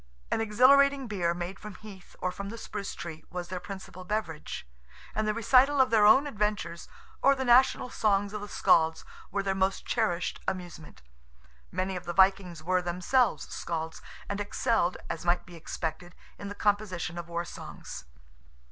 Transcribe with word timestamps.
An 0.31 0.41
exhilarating 0.41 1.05
beer, 1.05 1.35
made 1.35 1.59
from 1.59 1.75
heath, 1.75 2.15
or 2.19 2.31
from 2.31 2.49
the 2.49 2.57
spruce 2.57 2.95
tree, 2.95 3.23
was 3.29 3.49
their 3.49 3.59
principal 3.59 4.03
beverage, 4.03 4.67
and 5.13 5.27
the 5.27 5.33
recital 5.35 5.79
of 5.79 5.91
their 5.91 6.07
own 6.07 6.25
adventures, 6.25 6.87
or 7.21 7.35
the 7.35 7.45
national 7.45 7.91
songs 7.91 8.33
of 8.33 8.41
the 8.41 8.47
Scalds, 8.47 9.05
were 9.29 9.43
their 9.43 9.53
most 9.53 9.85
cherished 9.85 10.39
amusement. 10.47 11.03
Many 11.71 11.95
of 11.95 12.05
the 12.05 12.13
Vikings 12.13 12.63
were 12.63 12.81
themselves 12.81 13.47
Scalds, 13.53 14.01
and 14.27 14.41
excelled, 14.41 14.97
as 15.07 15.23
might 15.23 15.45
be 15.45 15.55
expected, 15.55 16.15
in 16.39 16.47
the 16.47 16.55
composition 16.55 17.19
of 17.19 17.29
war 17.29 17.45
songs. 17.45 18.05